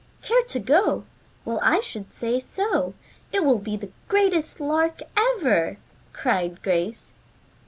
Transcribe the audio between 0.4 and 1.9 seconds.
to go? Well I